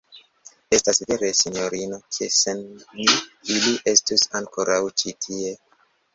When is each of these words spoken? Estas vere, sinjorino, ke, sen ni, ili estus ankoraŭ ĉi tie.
Estas 0.77 0.99
vere, 1.11 1.29
sinjorino, 1.39 1.99
ke, 2.17 2.31
sen 2.39 2.65
ni, 3.01 3.07
ili 3.59 3.75
estus 3.93 4.27
ankoraŭ 4.43 4.81
ĉi 5.05 5.17
tie. 5.29 5.55